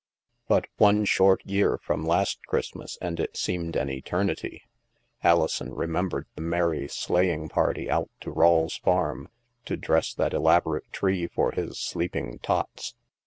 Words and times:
"But 0.47 0.65
one 0.77 1.05
short 1.05 1.43
year 1.45 1.77
from 1.77 2.07
last 2.07 2.47
Christmas, 2.47 2.97
and 3.03 3.19
it 3.19 3.37
seemed 3.37 3.75
an 3.75 3.87
eternity! 3.91 4.63
Alison 5.23 5.75
remembered 5.75 6.25
the 6.33 6.41
merry 6.41 6.87
sleighing 6.87 7.47
party 7.49 7.87
out 7.87 8.09
to 8.21 8.31
Rawle's 8.31 8.77
farm, 8.77 9.29
to 9.65 9.77
dress 9.77 10.11
that 10.15 10.33
elaborate 10.33 10.91
tree 10.91 11.27
for 11.27 11.51
his 11.51 11.77
sleeping 11.77 12.39
tots. 12.39 12.95